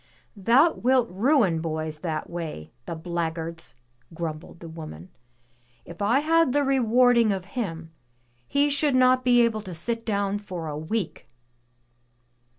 "Thou 0.35 0.71
wilt 0.73 1.09
ruin 1.11 1.59
boys 1.61 1.99
that 1.99 2.27
way, 2.27 2.71
the 2.87 2.95
black 2.95 3.35
guards," 3.35 3.75
grumbled 4.15 4.59
the 4.59 4.67
woman. 4.67 5.09
"If 5.85 6.01
I 6.01 6.21
had 6.21 6.53
the 6.53 6.63
rewarding 6.63 7.31
of 7.31 7.45
him, 7.53 7.91
he 8.47 8.67
should 8.67 8.95
not 8.95 9.23
be 9.23 9.43
able 9.43 9.61
to 9.61 9.75
set 9.75 10.03
down 10.03 10.39
for 10.39 10.67
a 10.67 10.75
week!" 10.75 11.27